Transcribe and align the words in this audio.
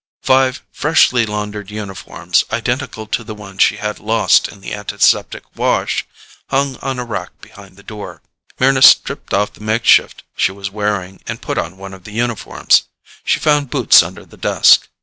Five 0.23 0.63
freshly 0.71 1.27
laundered 1.27 1.69
uniforms, 1.69 2.43
identical 2.51 3.05
to 3.05 3.23
the 3.23 3.35
one 3.35 3.59
she 3.59 3.77
had 3.77 3.99
lost 3.99 4.47
in 4.47 4.59
the 4.59 4.73
antiseptic 4.73 5.43
wash, 5.55 6.07
hung 6.49 6.77
on 6.77 6.97
a 6.97 7.05
rack 7.05 7.39
behind 7.39 7.75
the 7.77 7.83
door. 7.83 8.23
Mryna 8.59 8.83
stripped 8.83 9.31
off 9.31 9.53
the 9.53 9.61
makeshift 9.61 10.23
she 10.35 10.51
was 10.51 10.71
wearing 10.71 11.21
and 11.27 11.39
put 11.39 11.59
on 11.59 11.77
one 11.77 11.93
of 11.93 12.03
the 12.05 12.13
uniforms; 12.13 12.85
she 13.23 13.39
found 13.39 13.69
boots 13.69 14.01
under 14.01 14.25
the 14.25 14.37
desk. 14.37 14.87